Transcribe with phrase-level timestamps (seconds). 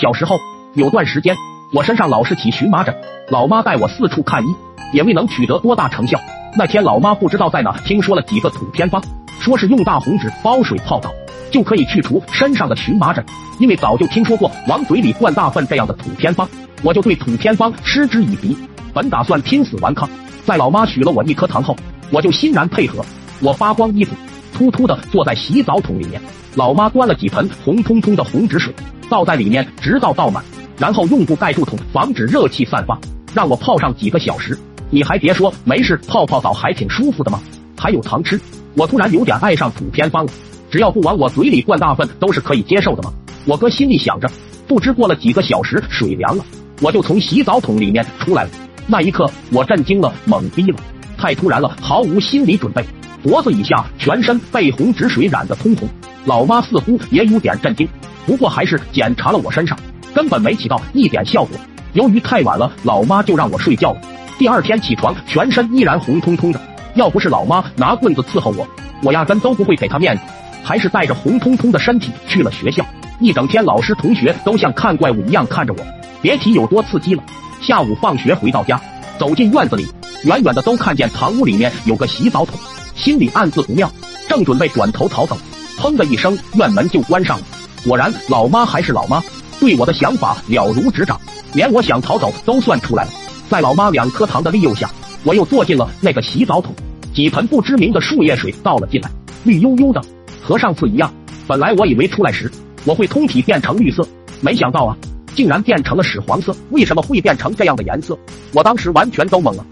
[0.00, 0.38] 小时候
[0.74, 1.36] 有段时间，
[1.72, 2.94] 我身上老是起荨麻疹，
[3.30, 4.54] 老妈带我四处看医，
[4.92, 6.18] 也未能取得多大成效。
[6.56, 9.02] 那天老妈不知道在哪听说了几个土偏方，
[9.38, 11.10] 说是用大红纸包水泡澡
[11.50, 13.24] 就可以去除身上的荨麻疹。
[13.58, 16.48] 因为早就听说过往嘴里灌大粪这样的土偏方，
[16.82, 18.56] 我就对土偏方嗤之以鼻。
[18.92, 20.08] 本打算拼死顽抗，
[20.44, 21.76] 在老妈许了我一颗糖后，
[22.10, 23.04] 我就欣然配合。
[23.40, 24.14] 我扒光衣服，
[24.54, 26.20] 突突的坐在洗澡桶里面。
[26.54, 28.74] 老妈端了几盆红彤彤的红纸水，
[29.08, 30.44] 倒在里面，直到倒满，
[30.78, 32.98] 然后用布盖住桶，防止热气散发，
[33.34, 34.58] 让我泡上几个小时。
[34.90, 37.40] 你还别说，没事泡泡澡还挺舒服的嘛？
[37.76, 38.40] 还有糖吃。
[38.74, 40.32] 我突然有点爱上土偏方了，
[40.70, 43.12] 只要不往我嘴里灌大粪，都是可以接受的嘛？
[43.44, 44.28] 我哥心里想着。
[44.68, 46.44] 不知过了几个小时，水凉了，
[46.80, 48.50] 我就从洗澡桶里面出来了。
[48.88, 50.78] 那一刻，我震惊了，懵逼了，
[51.16, 52.84] 太突然了，毫无心理准备。
[53.22, 55.88] 脖子以下全身被红纸水染得通红，
[56.24, 57.88] 老妈似乎也有点震惊，
[58.26, 59.78] 不过还是检查了我身上，
[60.12, 61.56] 根本没起到一点效果。
[61.92, 64.00] 由于太晚了，老妈就让我睡觉了。
[64.36, 66.60] 第二天起床，全身依然红彤彤的。
[66.94, 68.66] 要不是老妈拿棍子伺候我，
[69.02, 70.22] 我压根都不会给她面子，
[70.62, 72.84] 还是带着红彤彤的身体去了学校。
[73.20, 75.78] 一整天，老师同学都像看怪物一样看着我，
[76.20, 77.22] 别提有多刺激了。
[77.62, 78.80] 下午放学回到家，
[79.18, 79.86] 走进院子里，
[80.24, 82.58] 远远的都看见堂屋里面有个洗澡桶。
[82.94, 83.90] 心里暗自不妙，
[84.28, 85.38] 正准备转头逃走，
[85.78, 87.44] 砰的一声，院门就关上了。
[87.86, 89.22] 果然，老妈还是老妈，
[89.60, 91.20] 对我的想法了如指掌，
[91.54, 93.10] 连我想逃走都算出来了。
[93.48, 94.90] 在老妈两颗糖的利诱下，
[95.22, 96.74] 我又坐进了那个洗澡桶，
[97.14, 99.10] 几盆不知名的树叶水倒了进来，
[99.44, 100.02] 绿油油的，
[100.42, 101.14] 和上次一样。
[101.46, 102.50] 本来我以为出来时
[102.84, 104.04] 我会通体变成绿色，
[104.40, 104.96] 没想到啊，
[105.36, 106.52] 竟然变成了屎黄色。
[106.70, 108.18] 为什么会变成这样的颜色？
[108.52, 109.64] 我当时完全都懵了。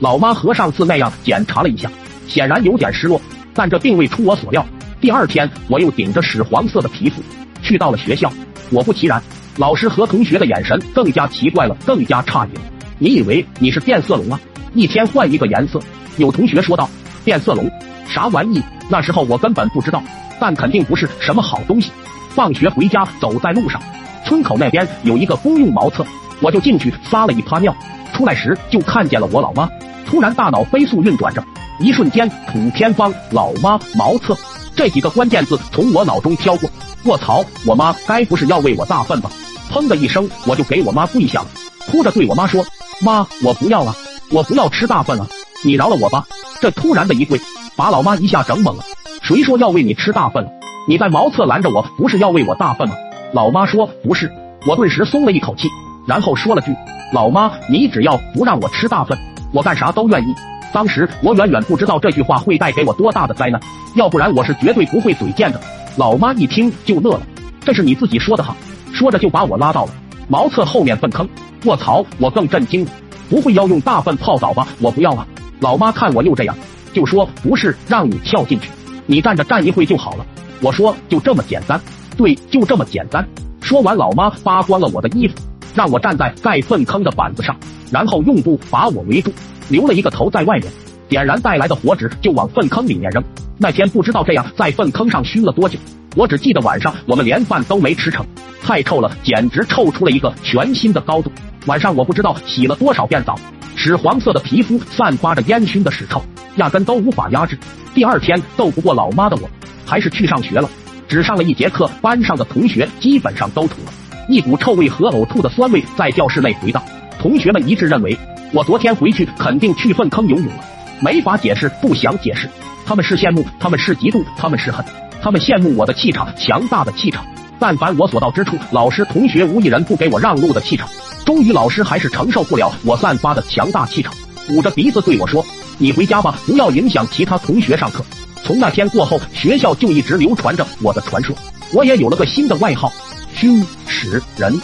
[0.00, 1.90] 老妈和上次那样检查了一下。
[2.26, 3.18] 显然有点失落，
[3.54, 4.66] 但这并未出我所料。
[5.00, 7.22] 第二天，我又顶着屎黄色的皮肤
[7.64, 8.32] 去到了学校。
[8.70, 9.20] 果不其然，
[9.56, 12.60] 老师和同学的眼神更加奇怪了，更加诧异了。
[12.98, 14.40] 你以为你是变色龙啊？
[14.74, 15.80] 一天换一个颜色？
[16.18, 16.88] 有同学说道。
[17.24, 17.68] 变色龙？
[18.06, 18.62] 啥玩意？
[18.88, 20.02] 那时候我根本不知道，
[20.38, 21.90] 但肯定不是什么好东西。
[22.30, 23.80] 放学回家，走在路上，
[24.26, 26.04] 村口那边有一个公用茅厕，
[26.40, 27.74] 我就进去撒了一泡尿。
[28.12, 29.68] 出来时就看见了我老妈，
[30.06, 31.42] 突然大脑飞速运转着。
[31.80, 34.36] 一瞬间，土偏方、老妈、茅厕
[34.76, 36.70] 这几个关键字从我脑中飘过。
[37.04, 39.30] 卧槽，我妈该不是要喂我大粪吧？
[39.70, 41.46] 砰的一声，我就给我妈跪下了，
[41.90, 42.64] 哭着对我妈说
[43.02, 43.94] ：“妈，我不要啊，
[44.30, 45.26] 我不要吃大粪啊，
[45.64, 46.26] 你饶了我吧！”
[46.62, 47.38] 这突然的一跪，
[47.76, 48.82] 把老妈一下整懵了。
[49.22, 50.48] 谁说要喂你吃大粪？
[50.88, 52.94] 你在茅厕拦着我，不是要喂我大粪吗？
[53.32, 54.32] 老妈说不是。
[54.66, 55.68] 我顿时松了一口气，
[56.06, 56.74] 然后说了句
[57.12, 59.18] ：“老妈，你只要不让我吃大粪，
[59.52, 60.34] 我干啥都愿意。”
[60.72, 63.60] 当时我远远不知道这句话会带给我多大的灾难，
[63.94, 65.60] 要不然我是绝对不会嘴贱的。
[65.96, 67.22] 老妈一听就乐了，
[67.60, 68.56] 这是你自己说的哈，
[68.92, 69.92] 说着就把我拉到了
[70.28, 71.28] 茅厕后面粪坑。
[71.66, 72.90] 卧槽，我更震惊了，
[73.30, 74.66] 不会要用大粪泡澡吧？
[74.80, 75.26] 我不要啊！
[75.60, 76.56] 老妈看我又这样，
[76.92, 78.68] 就说不是让你跳进去，
[79.06, 80.26] 你站着站一会就好了。
[80.60, 81.80] 我说就这么简单，
[82.16, 83.24] 对，就这么简单。
[83.62, 85.34] 说完，老妈扒光了我的衣服，
[85.76, 87.56] 让我站在盖粪坑的板子上，
[87.92, 89.32] 然后用布把我围住。
[89.68, 90.70] 留了一个头在外面，
[91.08, 93.22] 点燃带来的火纸就往粪坑里面扔。
[93.56, 95.78] 那天不知道这样在粪坑上熏了多久，
[96.16, 98.26] 我只记得晚上我们连饭都没吃成，
[98.62, 101.30] 太臭了，简直臭出了一个全新的高度。
[101.66, 103.38] 晚上我不知道洗了多少遍澡，
[103.76, 106.20] 屎黄色的皮肤散发着烟熏的屎臭，
[106.56, 107.56] 压根都无法压制。
[107.94, 109.48] 第二天斗不过老妈的我，
[109.86, 110.68] 还是去上学了。
[111.06, 113.92] 只上了一节课，班上的同学基本上都吐了，
[114.28, 116.82] 一股臭味和呕吐的酸味在教室内回荡。
[117.20, 118.18] 同学们一致认为。
[118.52, 120.64] 我昨天回去肯定去粪坑游泳了，
[121.04, 122.48] 没法解释，不想解释。
[122.86, 124.82] 他们是羡慕，他们是嫉妒，他们是恨，
[125.22, 127.22] 他们羡慕我的气场，强大的气场。
[127.58, 130.88] 但凡我所到之处，老师、同学无一人不给我让路的气场。
[131.26, 134.14] 终于，老师还是承受不了我散发的强大气场，
[134.48, 135.44] 捂着鼻子对我说
[135.76, 138.02] ：“你回家吧，不要影响其他同学上课。”
[138.42, 141.36] 从那天过后，学校就一直流传着我的传说，
[141.74, 142.90] 我也有了个新的外号——
[143.36, 144.58] 熏屎人。